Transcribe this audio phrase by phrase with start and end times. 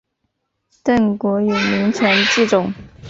[0.83, 2.73] 郑国有名臣祭仲。